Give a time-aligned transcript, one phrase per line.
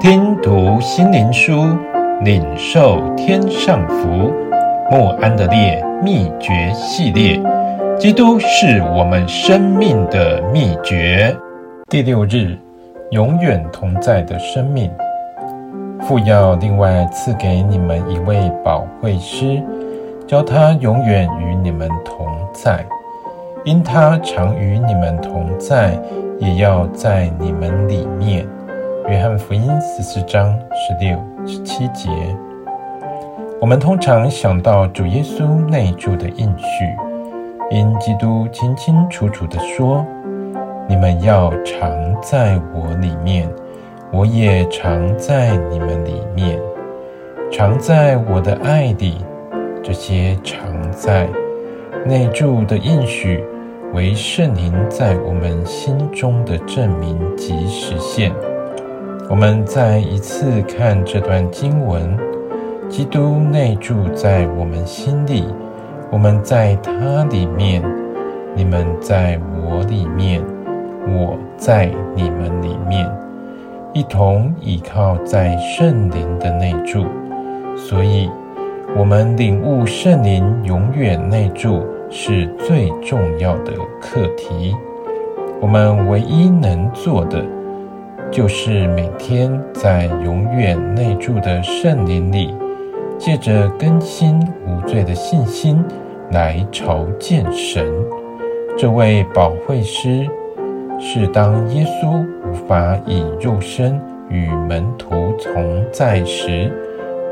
[0.00, 1.76] 听读心灵书，
[2.22, 4.32] 领受天上福。
[4.88, 7.42] 莫安德烈秘诀系列，
[7.98, 11.36] 基督是我们生命的秘诀。
[11.90, 12.56] 第六日，
[13.10, 14.88] 永远同在的生命。
[16.02, 19.60] 父要另外赐给你们一位保惠师，
[20.28, 22.86] 叫他永远与你们同在。
[23.64, 25.98] 因他常与你们同在，
[26.38, 28.46] 也要在你们里面。
[29.08, 32.10] 约翰福音十四章十六、十七节。
[33.58, 36.84] 我们通常想到主耶稣内住的应许，
[37.70, 40.04] 因基督清清楚楚地说
[40.86, 41.90] ：“你们要常
[42.20, 43.48] 在我里面，
[44.12, 46.60] 我也常在你们里面，
[47.50, 49.24] 常在我的爱里。”
[49.82, 50.60] 这些常
[50.92, 51.26] 在。
[52.04, 53.42] 内住的应许
[53.92, 58.30] 为圣灵在我们心中的证明及实现。
[59.30, 62.16] 我们再一次看这段经文：
[62.88, 65.44] 基督内住在我们心里，
[66.10, 67.82] 我们在他里面，
[68.54, 70.42] 你们在我里面，
[71.06, 73.06] 我在你们里面，
[73.92, 77.04] 一同倚靠在圣灵的内住。
[77.76, 78.30] 所以，
[78.96, 81.84] 我们领悟圣灵永远内住。
[82.10, 84.74] 是最重要的课题。
[85.60, 87.44] 我们唯一能做的，
[88.30, 92.54] 就是每天在永远内住的圣灵里，
[93.18, 95.82] 借着更新无罪的信心
[96.30, 97.84] 来朝见神。
[98.76, 100.28] 这位保惠师，
[101.00, 106.70] 是当耶稣无法以肉身与门徒同在时，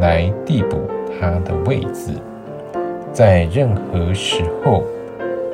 [0.00, 0.78] 来递补
[1.20, 2.12] 他的位子。
[3.12, 4.82] 在任何时候，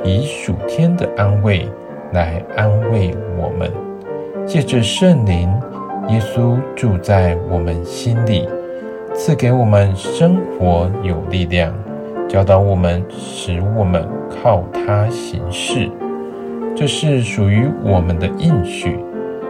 [0.04, 1.66] 以属天的安慰
[2.12, 3.89] 来安慰我们。
[4.50, 5.48] 借着圣灵，
[6.08, 8.48] 耶稣住在我们心里，
[9.14, 11.72] 赐给我们生活有力量，
[12.28, 15.88] 教导我们，使我们靠他行事。
[16.74, 18.98] 这是属于我们的应许。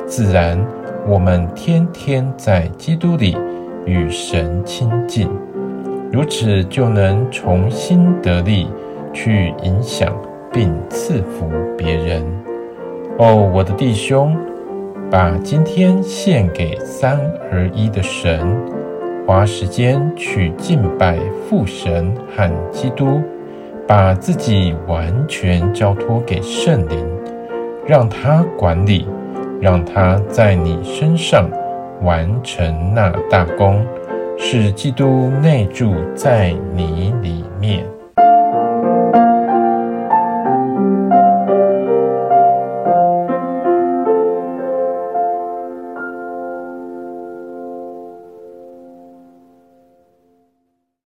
[0.04, 0.62] 自然，
[1.08, 3.34] 我们天天在基督里
[3.86, 5.30] 与神亲近。
[6.12, 8.68] 如此就能重新得力，
[9.14, 10.14] 去影响
[10.52, 11.48] 并赐福
[11.78, 12.22] 别人。
[13.16, 14.36] 哦，我的弟兄，
[15.10, 17.18] 把今天献给三
[17.50, 18.56] 而一的神，
[19.26, 23.20] 花时间去敬拜父神和基督，
[23.88, 27.04] 把自己完全交托给圣灵，
[27.84, 29.04] 让他管理，
[29.60, 31.50] 让他在你身上
[32.02, 33.84] 完成那大功。
[34.38, 37.84] 使基督内住在你里面。